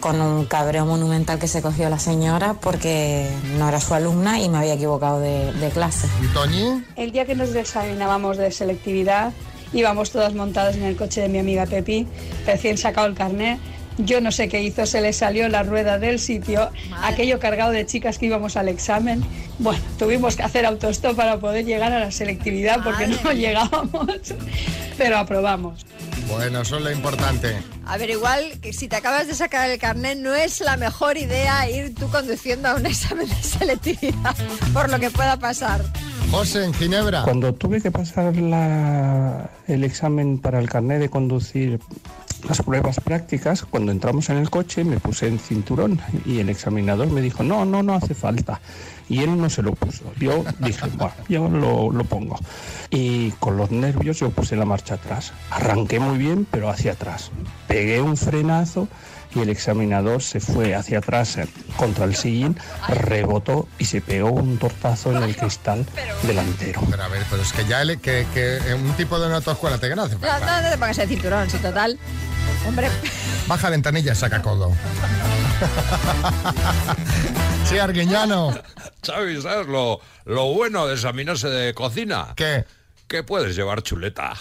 [0.00, 4.48] con un cabreo monumental que se cogió la señora porque no era su alumna y
[4.48, 6.08] me había equivocado de, de clase.
[6.24, 6.84] ¿Y Toñi?
[6.96, 9.34] El día que nos examinábamos de selectividad,
[9.74, 12.08] íbamos todas montadas en el coche de mi amiga Pepi,
[12.46, 13.58] recién sacado el carnet.
[13.98, 16.70] Yo no sé qué hizo, se le salió la rueda del sitio,
[17.02, 19.24] aquello cargado de chicas que íbamos al examen.
[19.58, 24.06] Bueno, tuvimos que hacer autostop para poder llegar a la selectividad porque no llegábamos,
[24.98, 25.86] pero aprobamos.
[26.28, 27.56] Bueno, eso es lo importante.
[27.86, 31.16] A ver, igual que si te acabas de sacar el carnet, no es la mejor
[31.16, 34.34] idea ir tú conduciendo a un examen de selectividad,
[34.74, 35.82] por lo que pueda pasar.
[36.30, 37.22] José en Ginebra.
[37.22, 41.78] Cuando tuve que pasar la- el examen para el carnet de conducir,
[42.44, 47.10] las pruebas prácticas, cuando entramos en el coche me puse en cinturón y el examinador
[47.10, 48.60] me dijo, no, no, no hace falta.
[49.08, 50.04] Y él no se lo puso.
[50.18, 52.38] Yo dije, bueno, yo lo, lo pongo.
[52.90, 55.32] Y con los nervios yo puse la marcha atrás.
[55.50, 57.30] Arranqué muy bien, pero hacia atrás.
[57.68, 58.88] Pegué un frenazo
[59.36, 61.38] y el examinador se fue hacia atrás
[61.76, 62.56] contra el sillín,
[62.88, 65.86] rebotó y se pegó un tortazo en el cristal
[66.22, 66.80] delantero.
[66.90, 69.78] Pero a ver, pero es que ya el- que, que un tipo de una autoescuela
[69.78, 70.16] te conoce.
[70.16, 71.98] No, no, no te pongas el cinturón, si total.
[72.66, 72.88] Hombre,
[73.46, 74.72] Baja ventanilla, saca codo.
[77.68, 78.52] sí, Arguiñano.
[79.02, 82.28] ¿Sabes, sabes lo, lo bueno de examinarse de cocina?
[82.34, 82.64] ¿Qué?
[83.06, 84.32] Que puedes llevar chuleta.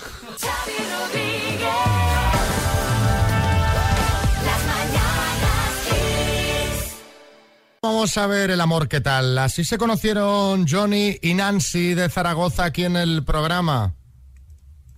[7.88, 9.38] Vamos a ver el amor, ¿qué tal?
[9.38, 13.94] Así se conocieron Johnny y Nancy de Zaragoza aquí en el programa.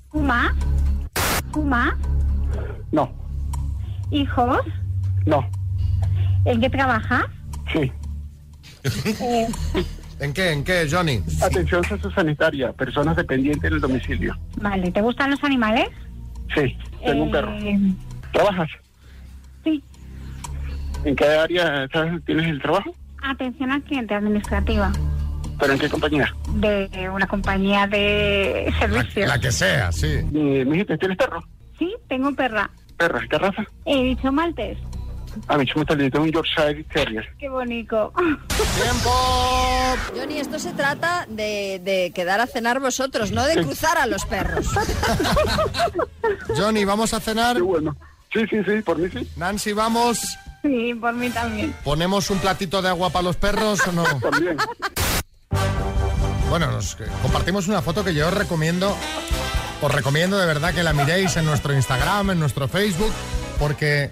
[0.08, 0.56] ¿Kuma?
[1.52, 1.97] ¿Kuma?
[2.93, 3.12] No,
[4.10, 4.62] ¿Hijos?
[5.26, 5.45] no,
[6.45, 7.26] ¿En qué trabajas?
[7.73, 7.91] sí.
[9.19, 9.47] Eh,
[10.21, 11.21] ¿En qué, en qué, Johnny?
[11.41, 14.34] Atención sociosanitaria, personas dependientes en el domicilio.
[14.62, 15.89] vale, ¿te gustan los animales?
[16.56, 17.52] Sí, tengo un perro.
[17.58, 17.78] Eh,
[18.32, 18.69] ¿Trabajas?
[21.07, 21.87] ¿En qué área
[22.25, 22.93] tienes el trabajo?
[23.23, 24.91] Atención al cliente administrativa
[25.57, 26.35] ¿Pero en qué compañía?
[26.55, 29.27] de una compañía de servicios.
[29.29, 30.07] La que sea, sí.
[30.07, 31.41] Eh, me dijiste, ¿tienes perro?
[31.79, 32.69] Sí, tengo perra.
[32.97, 33.21] ¿Perra?
[33.29, 33.63] ¿Qué raza?
[33.85, 34.77] He dicho maltes.
[35.47, 37.25] A mí me está tengo un Yorkshire Terrier.
[37.39, 38.11] Qué bonito.
[38.17, 39.09] ¡Tiempo!
[40.13, 44.25] Johnny, esto se trata de, de quedar a cenar vosotros, no de cruzar a los
[44.25, 44.67] perros.
[46.57, 47.61] Johnny, ¿vamos a cenar?
[47.61, 47.95] bueno.
[48.33, 49.27] Sí, sí, sí, por mí sí.
[49.37, 50.37] Nancy, ¿vamos?
[50.67, 51.73] Sí, por mí también.
[51.84, 54.03] ¿Ponemos un platito de agua para los perros o no?
[54.19, 54.58] También.
[56.49, 58.95] Bueno, nos eh, compartimos una foto que yo os recomiendo,
[59.82, 63.12] os recomiendo de verdad que la miréis en nuestro Instagram, en nuestro Facebook,
[63.60, 64.12] porque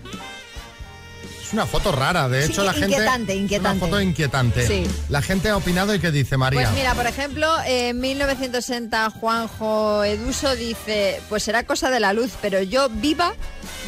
[1.41, 2.27] es una foto rara.
[2.27, 3.77] De Sí, hecho, la gente inquietante, es inquietante.
[3.77, 4.67] una foto inquietante.
[4.67, 4.83] Sí.
[5.09, 6.61] La gente ha opinado y qué dice María.
[6.63, 12.31] Pues mira, por ejemplo, en 1960 Juanjo Eduso dice, pues será cosa de la luz,
[12.41, 13.33] pero yo viva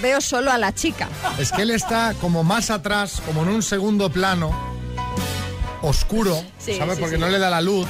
[0.01, 1.07] veo solo a la chica.
[1.39, 4.51] Es que él está como más atrás, como en un segundo plano,
[5.81, 6.95] oscuro, Sí, ¿sabes?
[6.95, 7.21] sí, Porque sí.
[7.21, 7.87] no le da la luz.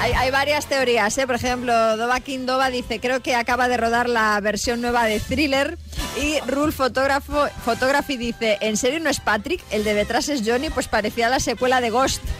[0.00, 1.26] Hay, hay varias teorías, ¿eh?
[1.26, 5.76] Por ejemplo, Dova Kindova dice, creo que acaba de rodar la versión nueva de Thriller.
[6.20, 9.62] Y Rule Fotógrafo, Photography dice, ¿en serio no es Patrick?
[9.70, 12.22] El de detrás es Johnny, pues parecía la secuela de Ghost.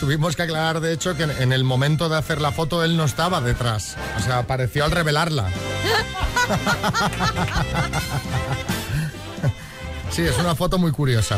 [0.00, 3.04] Tuvimos que aclarar, de hecho, que en- el momento de hacer la foto él no
[3.04, 3.96] estaba detrás.
[4.18, 5.48] O sea, apareció al revelarla.
[10.10, 11.36] Sí, es una foto muy curiosa.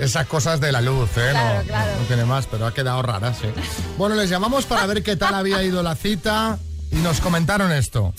[0.00, 1.28] Esas cosas de la luz, ¿eh?
[1.30, 1.92] Claro, no, claro.
[2.00, 3.46] no tiene más, pero ha quedado rara, sí.
[3.98, 6.58] Bueno, les llamamos para ver qué tal había ido la cita
[6.90, 8.14] y nos comentaron esto.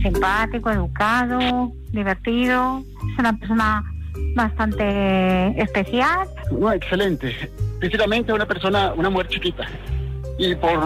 [0.00, 2.84] simpático, educado, divertido.
[3.12, 3.84] Es una persona
[4.34, 6.28] bastante especial.
[6.50, 7.50] No, excelente.
[7.80, 9.68] Físicamente una persona, una mujer chiquita.
[10.38, 10.80] Y por,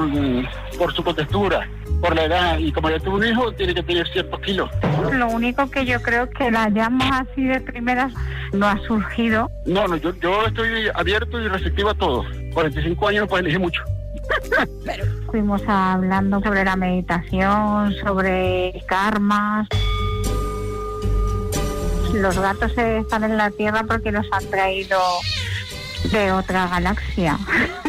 [0.76, 1.68] por su contextura,
[2.00, 4.70] por la edad, y como ya tuvo un hijo, tiene que tener ciertos kilos.
[5.12, 8.12] Lo único que yo creo que la llama así de primeras
[8.52, 9.50] no ha surgido.
[9.64, 12.24] No, no, yo, yo estoy abierto y receptivo a todo.
[12.54, 13.82] 45 años, pues elegí mucho.
[15.30, 19.68] Fuimos hablando sobre la meditación, sobre karmas.
[22.14, 24.98] Los gatos están en la Tierra porque los han traído
[26.10, 27.38] de otra galaxia.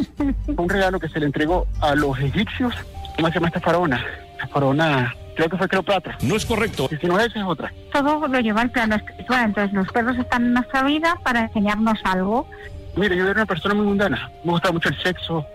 [0.47, 2.73] Un regalo que se le entregó a los egipcios.
[3.15, 4.03] ¿Cómo se llama esta faraona?
[4.39, 6.17] La faraona, creo que fue Cleopatra.
[6.21, 6.89] No es correcto.
[6.91, 7.71] Y si no es, esa es otra.
[7.91, 9.45] Todo lo lleva al plano espiritual.
[9.45, 12.47] Entonces los perros están en nuestra vida para enseñarnos algo.
[12.95, 14.31] Mire, yo era una persona muy mundana.
[14.43, 15.45] Me gustaba mucho el sexo,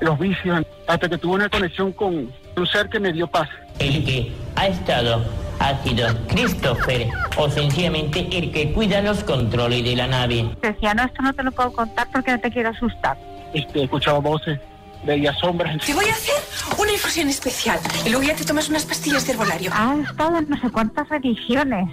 [0.00, 3.48] los vicios, hasta que tuve una conexión con un ser que me dio paz.
[3.78, 5.24] El que ha estado
[5.60, 10.50] ha sido Christopher, o sencillamente el que cuida los controles de la nave.
[10.60, 13.16] Decía, no, esto no te lo puedo contar porque no te quiero asustar.
[13.52, 14.58] Este, escuchaba voces,
[15.04, 15.84] veía sombras.
[15.84, 16.34] Te voy a hacer
[16.78, 19.70] una infusión especial y luego ya te tomas unas pastillas de herbolario.
[19.72, 21.88] Ha estado en no sé cuántas religiones.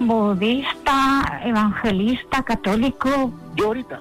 [0.00, 3.32] Budista, evangelista, católico.
[3.56, 4.00] Yo ahorita,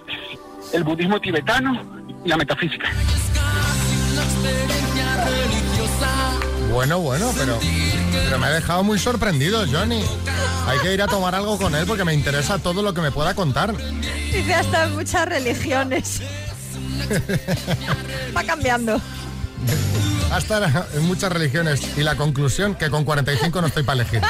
[0.74, 1.80] el budismo tibetano
[2.24, 2.90] y la metafísica.
[6.74, 7.60] Bueno, bueno, pero,
[8.12, 10.04] pero me ha dejado muy sorprendido, Johnny.
[10.68, 13.12] Hay que ir a tomar algo con él porque me interesa todo lo que me
[13.12, 13.76] pueda contar.
[13.78, 16.22] Dice hasta muchas religiones.
[18.36, 19.00] Va cambiando.
[20.32, 21.82] Hasta en muchas religiones.
[21.96, 24.22] Y la conclusión, que con 45 no estoy para elegir.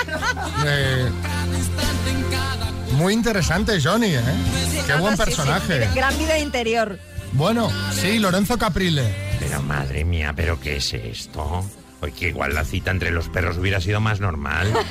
[0.65, 1.10] Eh,
[2.91, 4.21] muy interesante, Johnny, ¿eh?
[4.86, 5.38] Qué No, buen no, sí, sí.
[5.38, 5.89] personaje.
[5.95, 6.99] Gran vida interior.
[7.32, 9.34] Bueno, sí, Lorenzo Caprile.
[9.39, 11.65] Pero madre mía, ¿pero qué es esto?
[12.03, 14.71] Oye, que igual la cita entre los perros hubiera sido más normal.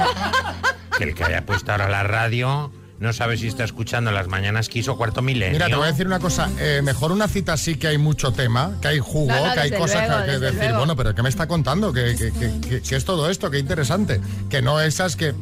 [0.99, 4.69] Que el que haya puesto ahora la radio no sabe si está escuchando las mañanas
[4.69, 5.55] Kiss o cuarto milenio.
[5.55, 6.51] Mira, te voy a decir una cosa.
[6.61, 9.61] eh, mejor una cita sí que hay mucho tema, que hay jugo, No, no, que
[9.61, 10.59] hay cosas luego, que, que decir.
[10.61, 10.79] luego.
[10.79, 11.93] Bueno, pero ¿qué me está contando?
[11.95, 13.51] ¿Qué, qué- qué- qué- qué es todo esto?
[13.51, 14.21] Qué interesante.
[14.51, 15.35] Que no esas que...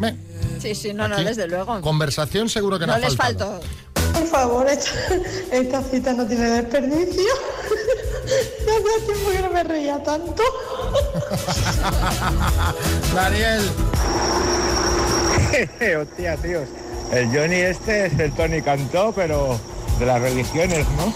[0.60, 1.80] Sí, sí, no, no, desde luego.
[1.80, 3.60] Conversación seguro que no, No ha les faltado.
[3.60, 4.10] faltó.
[4.20, 4.90] Por favor, esta,
[5.52, 7.24] esta cita no tiene desperdicio.
[8.80, 10.42] Ya hacía tiempo que no me reía tanto.
[13.14, 13.70] Daniel.
[16.00, 16.68] Hostia, tíos.
[17.12, 19.60] El Johnny este es el Tony Cantó, pero
[19.98, 21.12] de las religiones, ¿no?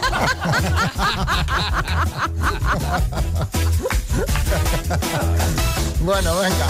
[6.04, 6.66] bueno, venga.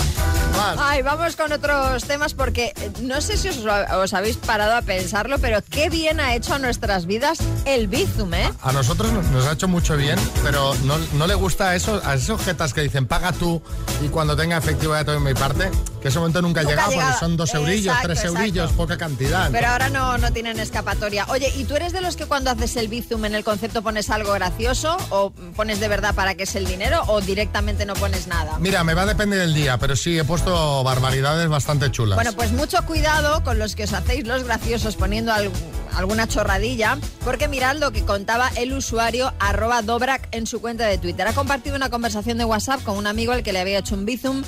[0.56, 0.78] Más.
[0.78, 4.82] Ay, vamos con otros temas porque eh, no sé si os, os habéis parado a
[4.82, 8.52] pensarlo, pero qué bien ha hecho a nuestras vidas el Bizum, ¿eh?
[8.62, 12.04] A nosotros nos, nos ha hecho mucho bien, pero no, no le gusta a esos,
[12.06, 13.60] a esos jetas que dicen paga tú
[14.04, 15.70] y cuando tenga efectivo ya te doy mi parte,
[16.04, 18.38] que ese momento nunca, Nunca ha llegado porque son dos eurillos, Exacto, tres exacto.
[18.40, 19.50] eurillos, poca cantidad.
[19.50, 21.24] Pero ahora no, no tienen escapatoria.
[21.30, 24.10] Oye, ¿y tú eres de los que cuando haces el Bizum en el concepto pones
[24.10, 28.26] algo gracioso o pones de verdad para que es el dinero o directamente no pones
[28.26, 28.58] nada?
[28.58, 32.16] Mira, me va a depender del día, pero sí, he puesto barbaridades bastante chulas.
[32.16, 35.50] Bueno, pues mucho cuidado con los que os hacéis los graciosos poniendo al-
[35.96, 40.98] alguna chorradilla, porque mirad lo que contaba el usuario arroba Dobrak en su cuenta de
[40.98, 41.26] Twitter.
[41.26, 44.04] Ha compartido una conversación de WhatsApp con un amigo al que le había hecho un
[44.04, 44.42] bizum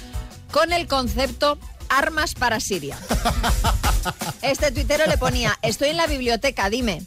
[0.50, 2.98] con el concepto armas para Siria.
[4.42, 7.02] Este tuitero le ponía, estoy en la biblioteca, dime.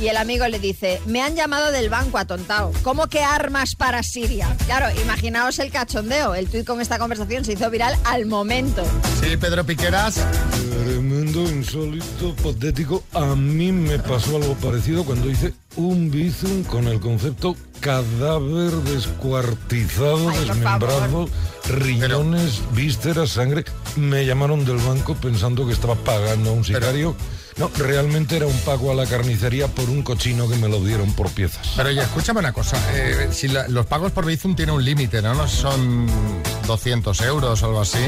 [0.00, 2.72] Y el amigo le dice, me han llamado del banco atontado.
[2.82, 4.56] ¿Cómo que armas para Siria?
[4.64, 6.34] Claro, imaginaos el cachondeo.
[6.34, 8.82] El tuit con esta conversación se hizo viral al momento.
[9.20, 10.24] Sí, Pedro Piqueras.
[11.30, 13.04] Tremendo, insólito, patético.
[13.12, 20.30] A mí me pasó algo parecido cuando hice un bizum con el concepto cadáver descuartizado,
[20.30, 21.28] desmembrado,
[21.68, 23.64] riñones, vísceras, sangre.
[23.96, 27.14] Me llamaron del banco pensando que estaba pagando a un sicario.
[27.60, 31.12] No, realmente era un pago a la carnicería por un cochino que me lo dieron
[31.12, 31.68] por piezas.
[31.76, 32.76] Pero oye, escúchame una cosa.
[32.94, 35.34] eh, si la- los pagos por Bizum tienen un límite, ¿no?
[35.34, 36.06] No son
[36.66, 37.98] 200 euros o algo así.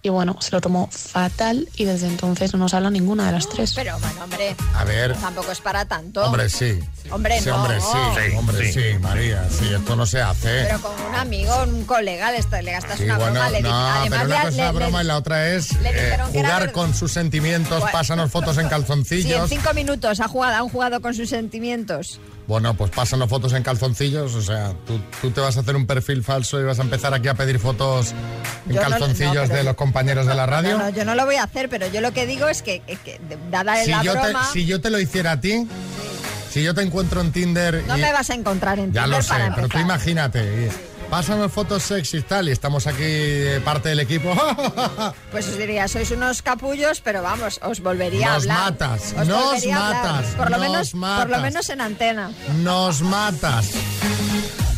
[0.02, 3.50] Y bueno, se lo tomó fatal y desde entonces no nos habla ninguna de las
[3.50, 3.74] tres.
[3.76, 5.14] Pero bueno, hombre, A ver.
[5.18, 6.24] tampoco es para tanto.
[6.24, 6.80] Hombre, sí.
[7.12, 7.56] Hombre, Sí, no.
[7.62, 8.36] hombre, sí.
[8.38, 8.98] hombre, sí.
[9.02, 9.46] María.
[9.50, 10.64] Sí, esto no se hace.
[10.68, 13.50] Pero con un amigo, un colega, le, está- le gastas Sí, una bueno, broma.
[13.50, 15.90] Le, no, además pero una le- cosa es le- broma y la otra es le
[15.90, 17.92] eh, era jugar con sus sentimientos, Bueno.
[17.92, 19.50] pásanos fotos en Sí, en calzoncillos.
[19.50, 22.22] cinco minutos ha jugado, han jugado con sus sentimientos.
[22.50, 25.86] Bueno, pues pásanos fotos en calzoncillos, o sea, tú, tú te vas a hacer un
[25.86, 28.12] perfil falso y vas a empezar aquí a pedir fotos
[28.68, 30.80] en Yo calzoncillos no, de los compañeros de la radio.
[30.80, 32.82] No, yo no lo voy a hacer, pero yo lo que digo es que,
[33.52, 35.68] dada si, la yo te, broma, si yo te lo hiciera a ti,
[36.50, 39.18] si yo te encuentro en Tinder no y- me vas a encontrar en Ya Tinder
[39.20, 40.40] lo sé, para pero tú imagínate.
[40.42, 44.32] y- Pásanos fotos sexys tal y estamos aquí parte del equipo.
[45.32, 48.72] Pues os diría, sois unos capullos, pero vamos, os volvería a Nos hablar.
[48.72, 51.42] matas, Os nos matas, Por lo, nos menos, por lo matas.
[51.42, 52.32] menos en antena.
[52.64, 53.72] Nos matas.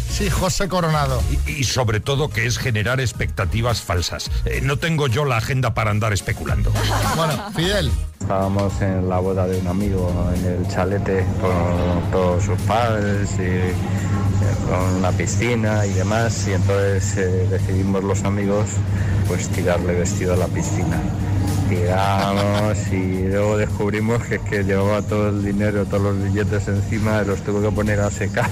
[0.10, 1.22] Sí, José Coronado.
[1.48, 4.30] Y, y sobre todo que es generar expectativas falsas.
[4.46, 6.72] Eh, no tengo yo la agenda para andar especulando.
[7.15, 7.91] Bueno, Fidel.
[8.20, 13.74] Estábamos en la boda de un amigo en el chalete con todos sus padres y
[14.68, 18.70] con una piscina y demás y entonces eh, decidimos los amigos
[19.28, 21.02] pues tirarle vestido a la piscina.
[21.70, 27.22] Tiramos y luego descubrimos que, es que llevaba todo el dinero, todos los billetes encima
[27.24, 28.50] y los tuve que poner a secar.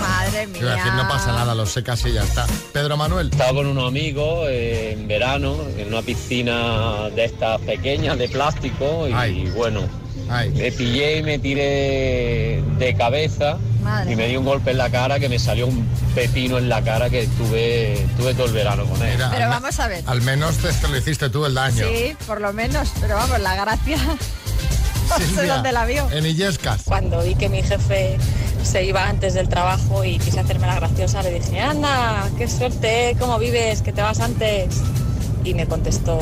[0.00, 2.46] Madre Iba a decir, no pasa nada, los secas y ya está.
[2.72, 3.28] Pedro Manuel.
[3.30, 9.06] Estaba con unos amigos eh, en verano en una piscina de estas pequeñas de plástico
[9.06, 9.82] y bueno,
[10.28, 14.90] me pillé y me tiré de cabeza Madre y me di un golpe en la
[14.90, 18.84] cara que me salió un pepino en la cara que tuve, tuve todo el verano
[18.84, 19.18] con él.
[19.30, 20.04] Pero vamos a ver.
[20.06, 21.84] Al menos te, te lo hiciste tú el daño.
[21.86, 23.98] Sí, por lo menos, pero vamos, la gracia.
[25.08, 26.08] No sé Silvia, dónde la vio.
[26.10, 26.84] En Illescas.
[26.84, 28.16] Cuando vi que mi jefe
[28.62, 33.14] se iba antes del trabajo y quise hacerme la graciosa, le dije, anda, qué suerte.
[33.18, 33.82] ¿cómo vives?
[33.82, 34.80] Que te vas antes.
[35.44, 36.18] Y me contestó,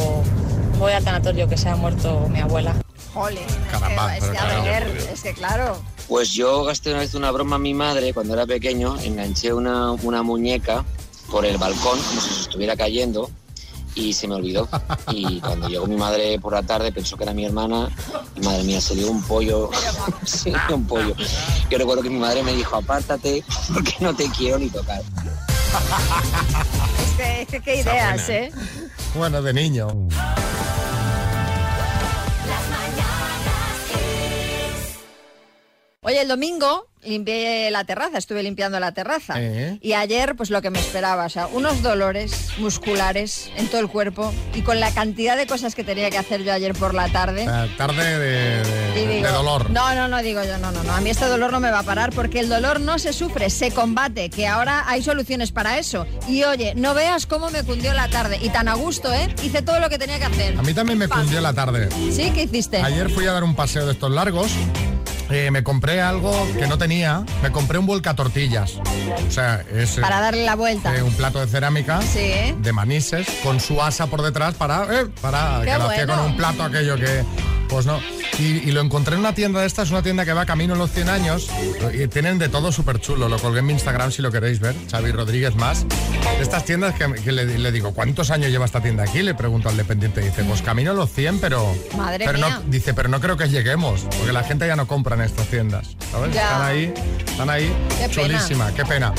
[0.79, 2.75] voy al tanatorio que se ha muerto mi abuela.
[3.13, 4.63] Jole, Caramba, es que, claro.
[4.63, 5.83] ver, es que claro.
[6.09, 9.93] Pues yo gasté una vez una broma a mi madre cuando era pequeño, enganché una,
[9.93, 10.85] una muñeca
[11.31, 13.31] por el balcón como si se estuviera cayendo
[13.95, 14.69] y se me olvidó.
[15.11, 17.89] Y cuando llegó mi madre por la tarde pensó que era mi hermana
[18.37, 19.71] y madre mía, se dio un pollo,
[20.25, 21.15] se dio un pollo.
[21.69, 25.03] Yo recuerdo que mi madre me dijo, apártate porque no te quiero ni tocar.
[27.01, 28.53] Es que, es que qué ideas, ¿eh?
[29.15, 29.89] Bueno, de niño.
[36.21, 39.35] El domingo limpié la terraza, estuve limpiando la terraza.
[39.39, 39.79] Eh.
[39.81, 43.89] Y ayer, pues lo que me esperaba, o sea, unos dolores musculares en todo el
[43.89, 47.09] cuerpo y con la cantidad de cosas que tenía que hacer yo ayer por la
[47.09, 47.47] tarde.
[47.77, 49.71] Tarde de, dolor.
[49.71, 50.93] No, no, no, digo yo, no, no, no.
[50.93, 53.51] A mí este dolor no me va a parar porque el dolor no se sufre,
[53.51, 56.07] se combate, que ahora hay soluciones para eso.
[56.29, 58.39] Y oye, no veas cómo me cundió la tarde.
[58.43, 59.35] Y tan a gusto, ¿eh?
[59.43, 60.59] Hice todo lo que tenía que hacer.
[60.59, 61.89] A mí también me cundió la tarde.
[62.13, 62.31] ¿Sí?
[62.33, 62.79] ¿Qué hiciste?
[62.79, 64.53] Ayer fui a dar un paseo de estos largos.
[65.31, 67.25] Eh, me compré algo que no tenía.
[67.43, 68.75] Me compré un tortillas.
[69.27, 70.95] O sea, es eh, Para darle la vuelta.
[70.97, 72.55] eh, un plato de cerámica Sí.
[72.59, 76.23] de manises con su asa por detrás para, eh, para Qué que lo hacía bueno.
[76.23, 77.25] con un plato aquello que.
[77.71, 78.01] Pues no.
[78.39, 80.81] Y, y lo encontré en una tienda de estas, una tienda que va camino en
[80.81, 81.49] los 100 años.
[81.95, 83.29] Y tienen de todo súper chulo.
[83.29, 84.75] Lo colgué en mi Instagram si lo queréis ver.
[84.91, 85.87] Xavi Rodríguez más.
[86.41, 89.23] Estas tiendas que, que le, le digo, ¿cuántos años lleva esta tienda aquí?
[89.23, 90.21] Le pregunto al dependiente.
[90.21, 91.75] Dice, pues camino los 100, pero.
[91.97, 92.61] Madre pero mía.
[92.65, 94.03] No, dice, pero no creo que lleguemos.
[94.17, 95.97] Porque la gente ya no compra en estas tiendas.
[96.11, 96.35] ¿Sabes?
[96.35, 96.43] Ya.
[96.43, 96.95] Están ahí.
[97.27, 97.73] Están ahí.
[97.91, 98.11] Qué pena.
[98.11, 98.73] chulísima.
[98.75, 99.13] Qué pena.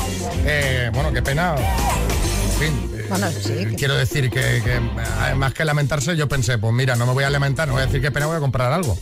[0.44, 1.54] Eh, bueno, qué pena.
[1.56, 3.01] En fin.
[3.12, 6.72] Bueno, sí, eh, que- Quiero decir que, que, eh, más que lamentarse, yo pensé, pues
[6.72, 8.72] mira, no me voy a lamentar, no voy a decir qué pena, voy a comprar
[8.72, 8.96] algo.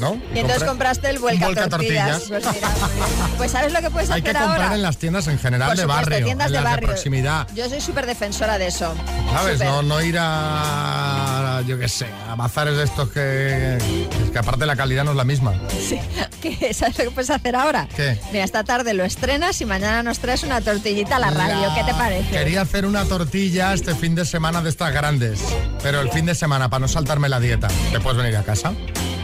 [0.00, 0.20] ¿No?
[0.34, 2.24] Y entonces compraste el vuelca vuelcatortillas.
[2.24, 2.42] tortillas.
[2.44, 3.36] Pues, mira, bien.
[3.38, 4.74] Pues ¿sabes lo que puedes Hay que hacer comprar ahora?
[4.76, 6.88] en las tiendas en general Por de supuesto, barrio, tiendas en de las barrio.
[6.88, 7.48] de proximidad.
[7.54, 8.94] Yo soy súper defensora de eso.
[9.32, 9.60] ¿Sabes?
[9.60, 13.78] No, no ir a, yo qué sé, a bazares de estos que,
[14.32, 15.54] que aparte la calidad no es la misma.
[15.86, 15.98] Sí.
[16.42, 16.72] ¿Qué?
[16.74, 17.88] ¿Sabes lo que puedes hacer ahora?
[17.96, 18.18] ¿Qué?
[18.32, 21.72] Mira, esta tarde lo estrenas y mañana nos traes una tortillita a la radio.
[21.74, 22.28] ¿Qué te parece?
[22.30, 25.40] Quería hacer una tortilla este fin de semana de estas grandes,
[25.82, 28.72] pero el fin de semana, para no saltarme la dieta, ¿te puedes venir a casa?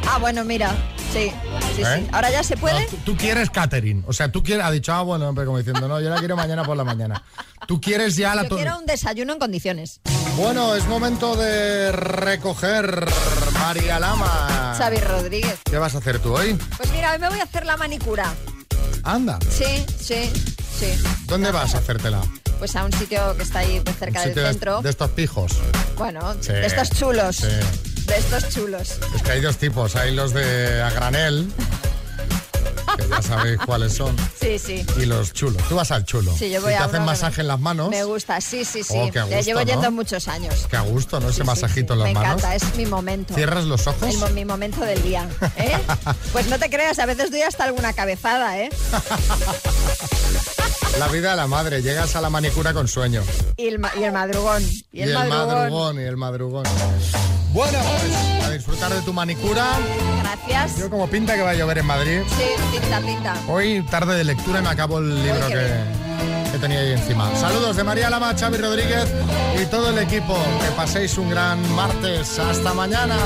[0.09, 0.71] Ah, bueno, mira.
[1.13, 1.31] Sí,
[1.77, 1.99] sí, ¿Eh?
[2.05, 2.09] sí.
[2.13, 2.81] ¿Ahora ya se puede?
[2.85, 5.59] No, tú, tú quieres catering, o sea, tú quieres, ha dicho, ah, bueno, pero como
[5.59, 7.23] diciendo, no, yo la quiero mañana por la mañana.
[7.67, 10.01] Tú quieres ya la Yo quiero un desayuno en condiciones.
[10.37, 13.07] Bueno, es momento de recoger
[13.61, 14.75] María Lama.
[14.79, 15.61] Xavi Rodríguez.
[15.65, 16.59] ¿Qué vas a hacer tú hoy?
[16.79, 18.33] Pues mira, hoy me voy a hacer la manicura.
[19.05, 19.39] Anda.
[19.51, 20.31] Sí, sí,
[20.79, 20.87] sí.
[21.27, 22.23] ¿Dónde vas a hacértela?
[22.59, 24.81] Pues a un sitio que está ahí pues, cerca del de- centro.
[24.83, 25.53] De, estos pijos.
[25.97, 27.37] Bueno, Sí, de estos chulos.
[27.37, 27.47] sí.
[28.13, 28.99] De estos chulos.
[29.17, 31.51] Es que hay dos tipos, hay los de a granel,
[32.99, 34.85] que ya sabéis cuáles son, Sí, sí.
[34.99, 35.63] y los chulos.
[35.67, 36.31] Tú vas al chulo.
[36.37, 37.89] Sí, yo voy y te a hacen masaje en las manos.
[37.89, 38.93] Me gusta, sí, sí, sí.
[38.99, 39.67] Oh, qué a Ya gusto, llevo ¿no?
[39.67, 40.67] yendo muchos años.
[40.69, 41.31] Qué a gusto, ¿no?
[41.31, 42.01] Ese Sí, masajito sí.
[42.01, 42.43] en las Me manos.
[42.43, 43.35] encanta, es mi momento.
[43.35, 44.03] ¿Cierras los ojos?
[44.27, 45.27] El mi momento del día.
[45.57, 45.79] ¿eh?
[46.33, 48.69] Pues no te creas, a veces doy hasta alguna cabezada, ¿eh?
[50.99, 53.23] La vida de la madre, llegas a la manicura con sueño.
[53.57, 54.63] Y el, ma- y el madrugón.
[54.93, 55.49] Y el, y el madrugón.
[55.57, 56.65] madrugón, y el madrugón.
[57.53, 59.67] Bueno, pues a disfrutar de tu manicura.
[60.23, 60.79] Gracias.
[60.79, 62.21] Yo como pinta que va a llover en Madrid.
[62.37, 62.45] Sí,
[62.79, 63.35] pinta, pinta.
[63.49, 67.35] Hoy tarde de lectura y me acabo el libro que, que tenía ahí encima.
[67.37, 69.07] Saludos de María Lama, Xavi Rodríguez
[69.61, 70.37] y todo el equipo.
[70.61, 72.39] Que paséis un gran martes.
[72.39, 73.17] Hasta mañana.